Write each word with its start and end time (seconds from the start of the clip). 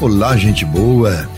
Olá, 0.00 0.34
gente 0.34 0.64
boa. 0.64 1.28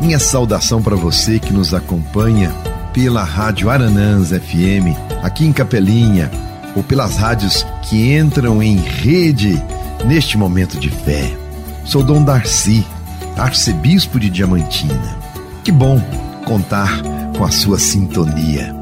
Minha 0.00 0.20
saudação 0.20 0.80
para 0.80 0.94
você 0.94 1.40
que 1.40 1.52
nos 1.52 1.74
acompanha 1.74 2.54
pela 2.94 3.24
Rádio 3.24 3.68
Aranãs 3.68 4.28
FM, 4.28 4.96
aqui 5.24 5.44
em 5.44 5.52
Capelinha, 5.52 6.30
ou 6.76 6.84
pelas 6.84 7.16
rádios 7.16 7.66
que 7.82 8.16
entram 8.16 8.62
em 8.62 8.76
rede 8.76 9.60
neste 10.06 10.38
momento 10.38 10.78
de 10.78 10.88
fé. 10.88 11.36
Sou 11.84 12.04
Dom 12.04 12.22
Darcy, 12.22 12.86
arcebispo 13.36 14.20
de 14.20 14.30
Diamantina. 14.30 15.18
Que 15.64 15.72
bom 15.72 16.00
contar 16.46 17.02
com 17.36 17.44
a 17.44 17.50
sua 17.50 17.76
sintonia. 17.76 18.72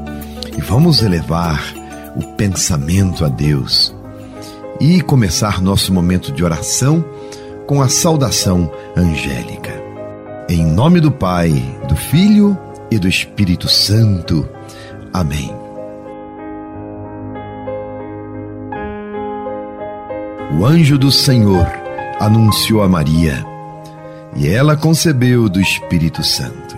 E 0.55 0.61
vamos 0.61 1.01
elevar 1.01 1.63
o 2.15 2.21
pensamento 2.35 3.25
a 3.25 3.27
Deus 3.27 3.91
e 4.79 5.01
começar 5.01 5.59
nosso 5.59 5.91
momento 5.91 6.31
de 6.31 6.43
oração 6.43 7.03
com 7.65 7.81
a 7.81 7.89
saudação 7.89 8.71
angélica. 8.95 9.71
Em 10.49 10.65
nome 10.65 10.99
do 10.99 11.11
Pai, 11.11 11.51
do 11.87 11.95
Filho 11.95 12.57
e 12.89 12.99
do 12.99 13.07
Espírito 13.07 13.69
Santo. 13.69 14.47
Amém. 15.13 15.53
O 20.59 20.65
anjo 20.65 20.97
do 20.97 21.11
Senhor 21.11 21.65
anunciou 22.19 22.83
a 22.83 22.89
Maria, 22.89 23.45
e 24.35 24.47
ela 24.47 24.75
concebeu 24.75 25.47
do 25.47 25.61
Espírito 25.61 26.23
Santo. 26.23 26.77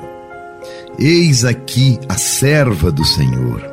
Eis 1.00 1.44
aqui 1.44 2.00
a 2.08 2.14
serva 2.14 2.92
do 2.92 3.04
Senhor. 3.04 3.64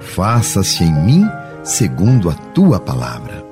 Faça-se 0.00 0.82
em 0.82 0.92
mim 0.92 1.28
segundo 1.62 2.28
a 2.28 2.34
tua 2.34 2.80
palavra 2.80 3.51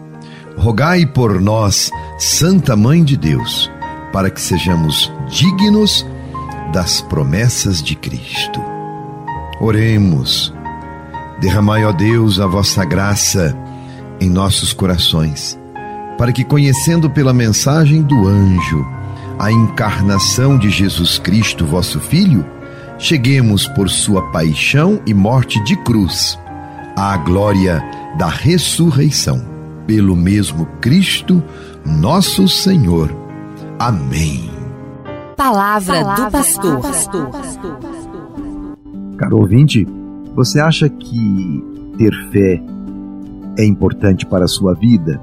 Rogai 0.61 1.07
por 1.07 1.41
nós, 1.41 1.89
Santa 2.19 2.75
Mãe 2.75 3.03
de 3.03 3.17
Deus, 3.17 3.71
para 4.13 4.29
que 4.29 4.39
sejamos 4.39 5.11
dignos 5.27 6.05
das 6.71 7.01
promessas 7.01 7.81
de 7.81 7.95
Cristo. 7.95 8.61
Oremos. 9.59 10.53
Derramai, 11.39 11.83
ó 11.83 11.91
Deus, 11.91 12.39
a 12.39 12.45
vossa 12.45 12.85
graça 12.85 13.57
em 14.19 14.29
nossos 14.29 14.71
corações, 14.71 15.59
para 16.15 16.31
que, 16.31 16.43
conhecendo 16.43 17.09
pela 17.09 17.33
mensagem 17.33 18.03
do 18.03 18.27
anjo 18.27 18.85
a 19.39 19.51
encarnação 19.51 20.59
de 20.59 20.69
Jesus 20.69 21.17
Cristo, 21.17 21.65
vosso 21.65 21.99
Filho, 21.99 22.45
cheguemos 22.99 23.67
por 23.69 23.89
sua 23.89 24.29
paixão 24.29 25.01
e 25.07 25.13
morte 25.13 25.59
de 25.63 25.75
cruz 25.77 26.37
à 26.95 27.17
glória 27.17 27.83
da 28.15 28.27
ressurreição. 28.27 29.50
Pelo 29.85 30.15
mesmo 30.15 30.65
Cristo, 30.79 31.43
nosso 31.85 32.47
Senhor. 32.47 33.09
Amém. 33.79 34.49
Palavra, 35.35 36.03
Palavra 36.03 36.25
do 36.25 36.31
pastor. 36.31 37.29
Caro 39.17 39.37
ouvinte, 39.37 39.87
você 40.35 40.59
acha 40.59 40.87
que 40.87 41.63
ter 41.97 42.13
fé 42.31 42.61
é 43.57 43.65
importante 43.65 44.25
para 44.25 44.45
a 44.45 44.47
sua 44.47 44.73
vida? 44.73 45.21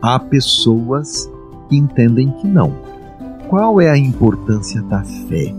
Há 0.00 0.18
pessoas 0.18 1.30
que 1.68 1.76
entendem 1.76 2.30
que 2.40 2.46
não. 2.46 2.72
Qual 3.48 3.80
é 3.80 3.90
a 3.90 3.98
importância 3.98 4.82
da 4.82 5.02
fé 5.02 5.54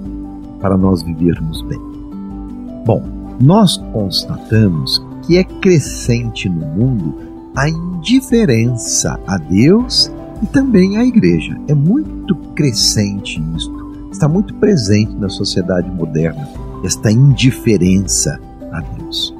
para 0.59 0.77
nós 0.77 1.03
vivermos 1.03 1.61
bem? 1.63 1.79
Bom, 2.85 3.03
nós 3.39 3.77
constatamos 3.91 5.05
que 5.23 5.37
é 5.37 5.43
crescente 5.43 6.49
no 6.49 6.65
mundo 6.65 7.15
a 7.55 7.69
indiferença 7.99 9.19
a 9.27 9.37
Deus 9.37 10.09
e 10.41 10.45
também 10.47 10.97
à 10.97 11.03
igreja. 11.03 11.59
É 11.67 11.73
muito 11.73 12.33
crescente 12.55 13.43
isto, 13.55 14.09
está 14.09 14.27
muito 14.27 14.53
presente 14.55 15.13
na 15.15 15.27
sociedade 15.27 15.89
moderna, 15.91 16.47
esta 16.83 17.11
indiferença 17.11 18.39
a 18.71 18.79
Deus. 18.79 19.35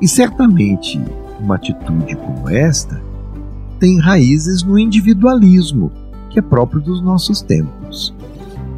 E 0.00 0.08
certamente 0.08 1.00
uma 1.38 1.56
atitude 1.56 2.16
como 2.16 2.48
esta 2.48 3.00
tem 3.78 4.00
raízes 4.00 4.62
no 4.62 4.78
individualismo, 4.78 5.92
que 6.30 6.38
é 6.38 6.42
próprio 6.42 6.80
dos 6.80 7.02
nossos 7.02 7.42
tempos. 7.42 8.14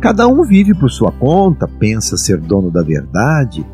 Cada 0.00 0.27
um 0.27 0.43
vive 0.43 0.75
por 0.75 0.91
sua 0.91 1.12
conta, 1.12 1.69
pensa 1.69 2.16
ser 2.16 2.41
dono 2.41 2.72
da 2.72 2.83
verdade. 2.83 3.65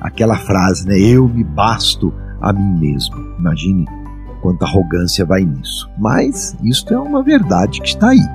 Aquela 0.00 0.36
frase, 0.36 0.86
né? 0.86 0.98
Eu 0.98 1.28
me 1.28 1.44
basto 1.44 2.12
a 2.40 2.52
mim 2.52 2.78
mesmo. 2.80 3.16
Imagine 3.38 3.86
quanta 4.36 4.64
arrogância 4.64 5.24
vai 5.24 5.44
nisso. 5.44 5.88
Mas 5.98 6.56
isto 6.62 6.92
é 6.92 6.98
uma 6.98 7.22
verdade 7.22 7.80
que 7.80 7.88
está 7.88 8.10
aí. 8.10 8.28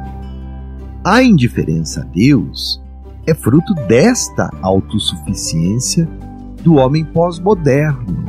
A 1.04 1.24
indiferença 1.24 2.02
a 2.02 2.04
Deus 2.04 2.82
é 3.26 3.34
fruto 3.34 3.74
desta 3.88 4.50
autossuficiência 4.62 6.08
do 6.64 6.76
homem 6.76 7.04
pós-moderno, 7.04 8.26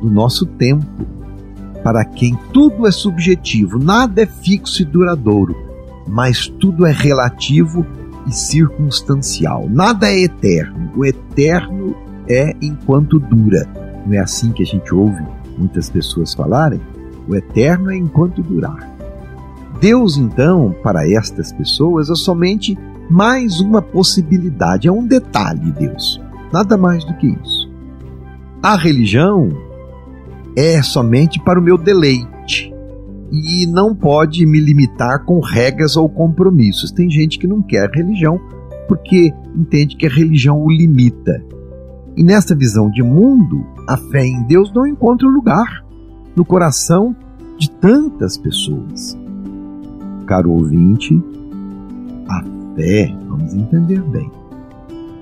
do 0.00 0.10
nosso 0.10 0.46
tempo, 0.46 0.86
para 1.82 2.04
quem 2.04 2.38
tudo 2.52 2.86
é 2.86 2.90
subjetivo, 2.90 3.78
nada 3.78 4.22
é 4.22 4.26
fixo 4.26 4.80
e 4.80 4.84
duradouro, 4.86 5.54
mas 6.08 6.48
tudo 6.48 6.86
é 6.86 6.92
relativo 6.92 7.86
e 8.26 8.32
circunstancial. 8.32 9.68
Nada 9.68 10.10
é 10.10 10.22
eterno. 10.22 10.90
O 10.96 11.04
eterno 11.04 11.94
é 12.28 12.54
enquanto 12.62 13.18
dura. 13.18 13.68
Não 14.06 14.14
é 14.14 14.18
assim 14.18 14.50
que 14.52 14.62
a 14.62 14.66
gente 14.66 14.94
ouve 14.94 15.22
muitas 15.58 15.90
pessoas 15.90 16.32
falarem? 16.32 16.80
O 17.28 17.34
eterno 17.34 17.90
é 17.90 17.96
enquanto 17.96 18.42
durar. 18.42 18.90
Deus, 19.80 20.16
então, 20.16 20.74
para 20.82 21.08
estas 21.08 21.52
pessoas 21.52 22.10
é 22.10 22.14
somente 22.14 22.78
mais 23.10 23.60
uma 23.60 23.82
possibilidade, 23.82 24.88
é 24.88 24.92
um 24.92 25.06
detalhe, 25.06 25.72
Deus. 25.72 26.20
Nada 26.52 26.76
mais 26.76 27.04
do 27.04 27.14
que 27.14 27.26
isso. 27.26 27.70
A 28.62 28.76
religião 28.76 29.50
é 30.56 30.80
somente 30.82 31.40
para 31.40 31.58
o 31.58 31.62
meu 31.62 31.76
deleite 31.76 32.72
e 33.30 33.66
não 33.66 33.94
pode 33.94 34.46
me 34.46 34.60
limitar 34.60 35.24
com 35.24 35.40
regras 35.40 35.96
ou 35.96 36.08
compromissos. 36.08 36.92
Tem 36.92 37.10
gente 37.10 37.38
que 37.38 37.46
não 37.46 37.60
quer 37.60 37.90
religião 37.90 38.40
porque 38.86 39.32
entende 39.56 39.96
que 39.96 40.06
a 40.06 40.10
religião 40.10 40.62
o 40.62 40.70
limita. 40.70 41.44
E 42.16 42.22
nesta 42.22 42.54
visão 42.54 42.88
de 42.90 43.02
mundo, 43.02 43.66
a 43.88 43.96
fé 43.96 44.24
em 44.24 44.44
Deus 44.44 44.72
não 44.72 44.86
encontra 44.86 45.26
lugar 45.26 45.83
no 46.34 46.44
coração 46.44 47.14
de 47.58 47.70
tantas 47.70 48.36
pessoas. 48.36 49.16
Caro 50.26 50.52
ouvinte, 50.52 51.22
a 52.28 52.42
fé, 52.74 53.14
vamos 53.28 53.54
entender 53.54 54.00
bem, 54.02 54.30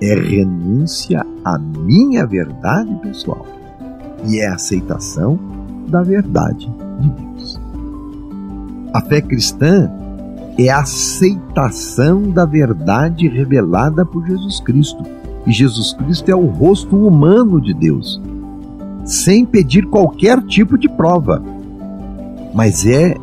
é 0.01 0.15
renúncia 0.15 1.25
à 1.43 1.57
minha 1.57 2.25
verdade 2.25 2.93
pessoal 3.01 3.45
e 4.25 4.39
é 4.39 4.47
aceitação 4.47 5.37
da 5.87 6.01
verdade 6.01 6.71
de 6.99 7.09
Deus. 7.09 7.59
A 8.93 9.01
fé 9.01 9.21
cristã 9.21 9.91
é 10.57 10.69
a 10.69 10.81
aceitação 10.81 12.29
da 12.29 12.45
verdade 12.45 13.27
revelada 13.27 14.05
por 14.05 14.25
Jesus 14.25 14.59
Cristo. 14.59 15.03
E 15.45 15.51
Jesus 15.51 15.93
Cristo 15.93 16.29
é 16.29 16.35
o 16.35 16.45
rosto 16.45 16.95
humano 16.95 17.59
de 17.59 17.73
Deus, 17.73 18.21
sem 19.05 19.45
pedir 19.45 19.85
qualquer 19.87 20.41
tipo 20.43 20.77
de 20.77 20.87
prova, 20.87 21.43
mas 22.53 22.85
é 22.85 23.15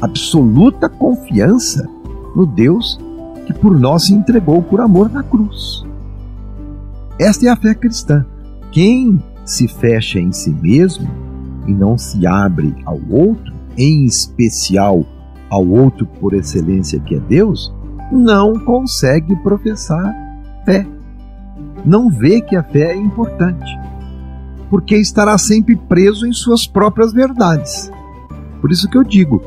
absoluta 0.00 0.88
confiança 0.88 1.88
no 2.34 2.46
Deus 2.46 2.98
que 3.46 3.52
por 3.52 3.78
nós 3.78 4.06
se 4.06 4.14
entregou 4.14 4.62
por 4.62 4.80
amor 4.80 5.10
na 5.10 5.22
cruz. 5.22 5.84
Esta 7.18 7.46
é 7.46 7.48
a 7.48 7.56
fé 7.56 7.74
cristã. 7.74 8.24
Quem 8.72 9.22
se 9.44 9.68
fecha 9.68 10.18
em 10.18 10.32
si 10.32 10.50
mesmo 10.50 11.08
e 11.66 11.72
não 11.72 11.96
se 11.96 12.26
abre 12.26 12.74
ao 12.84 12.98
outro, 13.10 13.52
em 13.76 14.04
especial 14.04 15.04
ao 15.48 15.66
outro 15.66 16.06
por 16.06 16.32
excelência 16.34 16.98
que 17.00 17.14
é 17.14 17.20
Deus, 17.20 17.72
não 18.10 18.58
consegue 18.58 19.36
professar 19.36 20.14
fé. 20.64 20.86
Não 21.84 22.08
vê 22.08 22.40
que 22.40 22.56
a 22.56 22.62
fé 22.62 22.92
é 22.92 22.96
importante 22.96 23.78
porque 24.74 24.96
estará 24.96 25.38
sempre 25.38 25.76
preso 25.76 26.26
em 26.26 26.32
suas 26.32 26.66
próprias 26.66 27.12
verdades. 27.12 27.92
Por 28.60 28.72
isso 28.72 28.90
que 28.90 28.98
eu 28.98 29.04
digo 29.04 29.40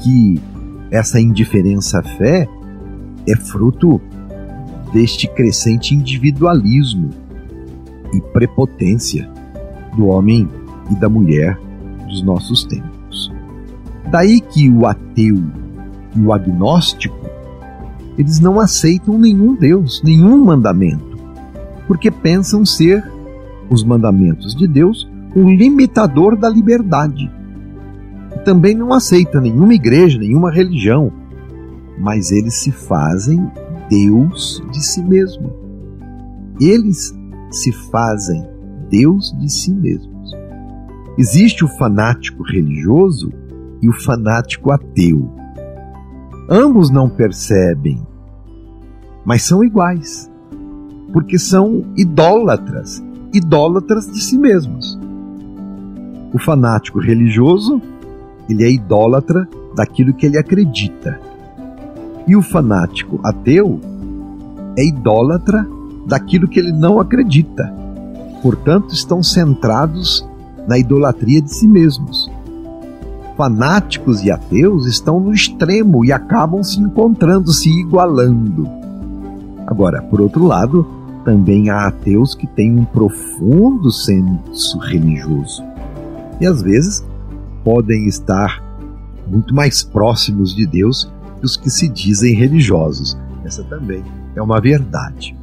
que 0.00 0.42
essa 0.90 1.20
indiferença 1.20 2.00
à 2.00 2.02
fé 2.02 2.48
é 3.24 3.36
fruto 3.36 4.00
deste 4.92 5.28
crescente 5.28 5.94
individualismo 5.94 7.10
e 8.12 8.20
prepotência 8.20 9.30
do 9.96 10.08
homem 10.08 10.48
e 10.90 10.96
da 10.96 11.08
mulher 11.08 11.56
dos 12.08 12.24
nossos 12.24 12.64
tempos. 12.64 13.32
Daí 14.10 14.40
que 14.40 14.68
o 14.68 14.86
ateu 14.86 15.40
e 16.16 16.20
o 16.20 16.32
agnóstico 16.32 17.30
eles 18.18 18.40
não 18.40 18.58
aceitam 18.58 19.20
nenhum 19.20 19.54
Deus, 19.54 20.02
nenhum 20.02 20.44
mandamento, 20.44 21.16
porque 21.86 22.10
pensam 22.10 22.66
ser 22.66 23.13
os 23.74 23.84
mandamentos 23.84 24.54
de 24.54 24.66
Deus 24.66 25.06
um 25.36 25.50
limitador 25.50 26.36
da 26.38 26.48
liberdade. 26.48 27.30
Também 28.44 28.74
não 28.74 28.92
aceita 28.92 29.40
nenhuma 29.40 29.74
igreja, 29.74 30.18
nenhuma 30.18 30.50
religião, 30.50 31.12
mas 31.98 32.30
eles 32.30 32.54
se 32.54 32.70
fazem 32.70 33.50
Deus 33.90 34.62
de 34.70 34.84
si 34.84 35.02
mesmo. 35.02 35.52
Eles 36.60 37.12
se 37.50 37.72
fazem 37.90 38.46
Deus 38.90 39.34
de 39.38 39.50
si 39.50 39.72
mesmos. 39.72 40.32
Existe 41.18 41.64
o 41.64 41.68
fanático 41.68 42.42
religioso 42.42 43.32
e 43.80 43.88
o 43.88 43.92
fanático 43.92 44.72
ateu. 44.72 45.30
Ambos 46.48 46.90
não 46.90 47.08
percebem, 47.08 48.06
mas 49.24 49.42
são 49.42 49.64
iguais, 49.64 50.30
porque 51.12 51.38
são 51.38 51.84
idólatras, 51.96 53.02
idólatras 53.36 54.06
de 54.06 54.22
si 54.22 54.38
mesmos. 54.38 54.98
O 56.32 56.38
fanático 56.38 56.98
religioso, 57.00 57.80
ele 58.48 58.64
é 58.64 58.70
idólatra 58.70 59.48
daquilo 59.74 60.14
que 60.14 60.26
ele 60.26 60.38
acredita. 60.38 61.20
E 62.26 62.34
o 62.34 62.42
fanático 62.42 63.20
ateu 63.22 63.80
é 64.76 64.86
idólatra 64.86 65.66
daquilo 66.06 66.48
que 66.48 66.58
ele 66.58 66.72
não 66.72 66.98
acredita. 66.98 67.72
Portanto, 68.42 68.94
estão 68.94 69.22
centrados 69.22 70.26
na 70.66 70.78
idolatria 70.78 71.40
de 71.40 71.52
si 71.52 71.68
mesmos 71.68 72.30
fanáticos 73.36 74.22
e 74.22 74.30
ateus 74.30 74.86
estão 74.86 75.20
no 75.20 75.32
extremo 75.32 76.04
e 76.04 76.12
acabam 76.12 76.62
se 76.62 76.80
encontrando, 76.80 77.52
se 77.52 77.68
igualando. 77.68 78.68
Agora, 79.66 80.02
por 80.02 80.20
outro 80.20 80.44
lado, 80.44 80.86
também 81.24 81.70
há 81.70 81.86
ateus 81.86 82.34
que 82.34 82.46
têm 82.46 82.78
um 82.78 82.84
profundo 82.84 83.90
senso 83.90 84.78
religioso 84.78 85.62
e 86.40 86.46
às 86.46 86.62
vezes 86.62 87.04
podem 87.62 88.06
estar 88.06 88.62
muito 89.26 89.54
mais 89.54 89.82
próximos 89.82 90.54
de 90.54 90.66
Deus 90.66 91.10
que 91.38 91.46
os 91.46 91.56
que 91.56 91.70
se 91.70 91.88
dizem 91.88 92.34
religiosos. 92.34 93.16
Essa 93.44 93.62
também 93.64 94.02
é 94.34 94.42
uma 94.42 94.60
verdade. 94.60 95.36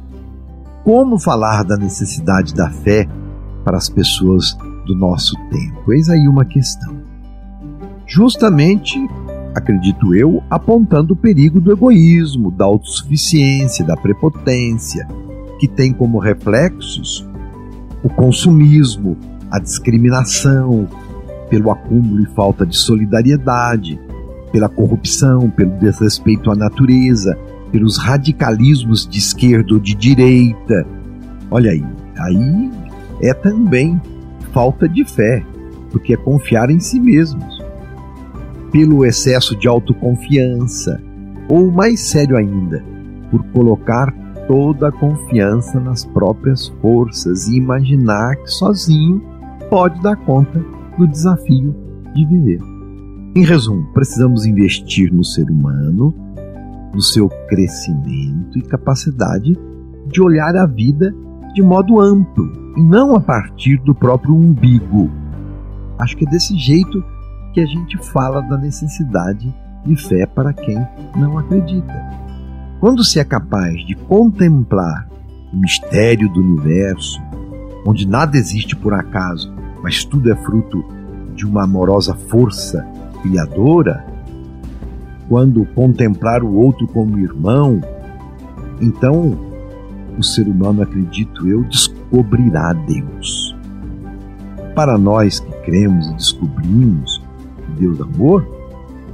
Como 0.84 1.18
falar 1.18 1.64
da 1.64 1.76
necessidade 1.76 2.54
da 2.54 2.70
fé 2.70 3.08
para 3.64 3.76
as 3.76 3.88
pessoas 3.88 4.56
do 4.86 4.94
nosso 4.94 5.34
tempo? 5.50 5.92
Eis 5.92 6.08
aí 6.08 6.26
uma 6.28 6.44
questão 6.44 7.02
justamente, 8.12 8.98
acredito 9.54 10.14
eu, 10.14 10.42
apontando 10.50 11.14
o 11.14 11.16
perigo 11.16 11.60
do 11.60 11.72
egoísmo, 11.72 12.50
da 12.50 12.66
autossuficiência, 12.66 13.84
da 13.84 13.96
prepotência, 13.96 15.08
que 15.58 15.68
tem 15.68 15.92
como 15.92 16.18
reflexos 16.18 17.26
o 18.02 18.08
consumismo, 18.08 19.16
a 19.50 19.58
discriminação, 19.58 20.88
pelo 21.48 21.70
acúmulo 21.70 22.22
e 22.22 22.26
falta 22.34 22.66
de 22.66 22.76
solidariedade, 22.76 24.00
pela 24.50 24.68
corrupção, 24.68 25.50
pelo 25.50 25.70
desrespeito 25.78 26.50
à 26.50 26.54
natureza, 26.54 27.38
pelos 27.70 27.96
radicalismos 27.98 29.06
de 29.06 29.18
esquerda 29.18 29.74
ou 29.74 29.80
de 29.80 29.94
direita. 29.94 30.86
Olha 31.50 31.70
aí, 31.70 31.84
aí 32.18 32.70
é 33.20 33.32
também 33.32 34.00
falta 34.52 34.88
de 34.88 35.04
fé, 35.04 35.44
porque 35.90 36.14
é 36.14 36.16
confiar 36.16 36.70
em 36.70 36.80
si 36.80 36.98
mesmos 36.98 37.62
pelo 38.72 39.04
excesso 39.04 39.54
de 39.54 39.68
autoconfiança, 39.68 41.00
ou 41.48 41.70
mais 41.70 42.00
sério 42.00 42.36
ainda, 42.36 42.82
por 43.30 43.44
colocar 43.48 44.12
toda 44.46 44.88
a 44.88 44.92
confiança 44.92 45.80
nas 45.80 46.04
próprias 46.04 46.68
forças 46.80 47.48
e 47.48 47.56
imaginar 47.56 48.36
que 48.36 48.48
sozinho 48.48 49.22
pode 49.70 50.00
dar 50.02 50.16
conta 50.16 50.64
do 50.98 51.06
desafio 51.06 51.74
de 52.14 52.26
viver. 52.26 52.60
Em 53.34 53.44
resumo, 53.44 53.86
precisamos 53.94 54.44
investir 54.44 55.12
no 55.12 55.24
ser 55.24 55.50
humano, 55.50 56.14
no 56.92 57.00
seu 57.00 57.28
crescimento 57.48 58.58
e 58.58 58.62
capacidade 58.62 59.58
de 60.06 60.20
olhar 60.20 60.54
a 60.56 60.66
vida 60.66 61.14
de 61.54 61.62
modo 61.62 62.00
amplo 62.00 62.52
e 62.76 62.82
não 62.82 63.16
a 63.16 63.20
partir 63.20 63.78
do 63.78 63.94
próprio 63.94 64.34
umbigo. 64.34 65.10
Acho 65.98 66.16
que 66.16 66.26
é 66.26 66.30
desse 66.30 66.56
jeito 66.56 67.02
que 67.54 67.60
a 67.60 67.66
gente 67.66 67.96
fala 68.12 68.40
da 68.42 68.58
necessidade 68.58 69.54
de 69.84 69.96
fé 69.96 70.26
para 70.26 70.52
quem 70.52 70.76
não 71.16 71.38
acredita. 71.38 72.21
Quando 72.82 73.04
se 73.04 73.20
é 73.20 73.24
capaz 73.24 73.86
de 73.86 73.94
contemplar 73.94 75.08
o 75.52 75.56
mistério 75.56 76.28
do 76.28 76.40
universo, 76.40 77.22
onde 77.86 78.08
nada 78.08 78.36
existe 78.36 78.74
por 78.74 78.92
acaso, 78.92 79.54
mas 79.80 80.04
tudo 80.04 80.32
é 80.32 80.34
fruto 80.34 80.84
de 81.36 81.46
uma 81.46 81.62
amorosa 81.62 82.12
força 82.12 82.84
criadora, 83.22 84.04
quando 85.28 85.64
contemplar 85.64 86.42
o 86.42 86.56
outro 86.56 86.88
como 86.88 87.20
irmão, 87.20 87.80
então 88.80 89.38
o 90.18 90.22
ser 90.24 90.48
humano, 90.48 90.82
acredito 90.82 91.46
eu, 91.46 91.62
descobrirá 91.62 92.72
Deus. 92.72 93.56
Para 94.74 94.98
nós 94.98 95.38
que 95.38 95.52
cremos 95.60 96.08
e 96.08 96.14
descobrimos 96.14 97.22
Deus 97.78 98.00
amor, 98.00 98.44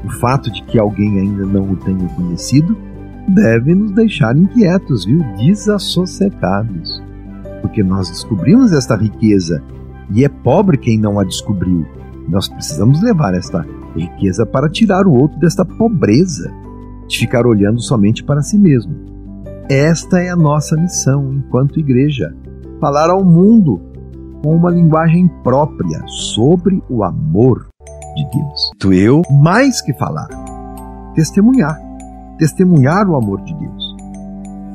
o 0.03 0.09
fato 0.09 0.51
de 0.51 0.63
que 0.63 0.79
alguém 0.79 1.21
ainda 1.21 1.45
não 1.45 1.71
o 1.71 1.77
tenha 1.77 2.09
conhecido 2.09 2.88
deve 3.29 3.75
nos 3.75 3.93
deixar 3.93 4.37
inquietos, 4.37 5.05
viu? 5.05 5.23
Desassossegados. 5.37 7.03
Porque 7.61 7.83
nós 7.83 8.09
descobrimos 8.09 8.73
esta 8.73 8.97
riqueza 8.97 9.63
e 10.13 10.25
é 10.25 10.29
pobre 10.29 10.77
quem 10.77 10.99
não 10.99 11.19
a 11.19 11.25
descobriu. 11.25 11.87
Nós 12.29 12.49
precisamos 12.49 13.03
levar 13.03 13.35
esta 13.35 13.65
riqueza 13.95 14.45
para 14.47 14.69
tirar 14.69 15.07
o 15.07 15.13
outro 15.13 15.39
desta 15.39 15.65
pobreza, 15.65 16.53
de 17.07 17.19
ficar 17.19 17.47
olhando 17.47 17.81
somente 17.81 18.23
para 18.23 18.43
si 18.43 18.59
mesmo. 18.59 18.95
Esta 19.69 20.21
é 20.21 20.31
a 20.31 20.37
nossa 20.37 20.77
missão 20.77 21.33
enquanto 21.33 21.81
igreja: 21.81 22.35
falar 22.81 23.11
ao 23.11 23.25
mundo 23.25 23.81
com 24.43 24.55
uma 24.55 24.71
linguagem 24.71 25.29
própria 25.43 26.03
sobre 26.07 26.83
o 26.89 27.03
amor 27.03 27.67
de 28.15 28.25
Deus. 28.31 28.71
Tu 28.79 28.93
eu, 28.93 29.23
mais 29.43 29.81
que 29.83 29.93
falar, 29.95 30.29
testemunhar, 31.15 31.79
testemunhar 32.39 33.09
o 33.09 33.17
amor 33.17 33.41
de 33.43 33.55
Deus. 33.55 33.97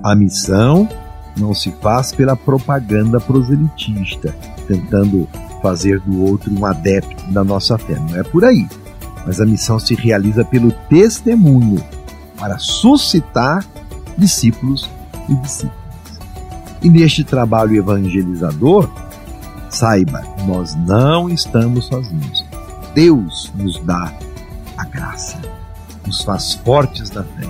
A 0.04 0.16
missão 0.16 0.88
não 1.38 1.54
se 1.54 1.72
faz 1.82 2.12
pela 2.12 2.36
propaganda 2.36 3.20
proselitista, 3.20 4.36
tentando 4.68 5.28
fazer 5.62 6.00
do 6.02 6.24
outro 6.24 6.54
um 6.54 6.66
adepto 6.66 7.32
da 7.32 7.44
nossa 7.44 7.78
fé. 7.78 7.96
Não 7.96 8.20
é 8.20 8.24
por 8.24 8.44
aí. 8.44 8.68
Mas 9.26 9.40
a 9.40 9.46
missão 9.46 9.80
se 9.80 9.96
realiza 9.96 10.44
pelo 10.44 10.72
testemunho, 10.90 11.82
para 12.38 12.58
suscitar 12.58 13.66
discípulos 14.18 14.90
e 15.30 15.36
discípulas. 15.36 15.84
E 16.82 16.90
neste 16.90 17.24
trabalho 17.24 17.76
evangelizador, 17.76 18.90
saiba, 19.70 20.22
nós 20.46 20.76
não 20.76 21.30
estamos 21.30 21.86
sozinhos. 21.86 22.46
Deus 22.94 23.52
nos 23.56 23.80
dá 23.86 24.14
a 24.78 24.84
graça, 24.86 25.40
nos 26.06 26.24
faz 26.24 26.54
fortes 26.54 27.12
na 27.12 27.24
fé, 27.24 27.48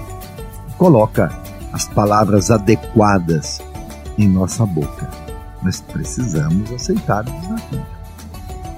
coloca 0.78 1.32
as 1.72 1.88
palavras 1.88 2.52
adequadas 2.52 3.62
em 4.18 4.28
nossa 4.28 4.66
boca. 4.66 5.10
Mas 5.62 5.82
precisamos 5.82 6.72
aceitar 6.72 7.26
o 7.28 7.32
desafio. 7.42 7.86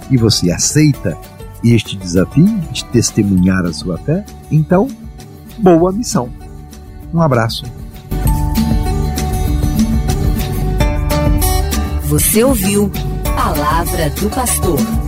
E 0.10 0.18
você 0.18 0.52
aceita 0.52 1.18
este 1.64 1.98
desafio 1.98 2.60
de 2.72 2.86
testemunhar 2.86 3.66
a 3.66 3.74
sua 3.74 3.98
fé? 3.98 4.24
Então, 4.52 4.88
boa 5.58 5.92
missão. 5.92 6.30
Um 7.14 7.22
abraço. 7.22 7.64
Você 12.04 12.44
ouviu 12.44 12.92
Palavra 13.36 14.10
do 14.12 14.30
Pastor. 14.30 15.05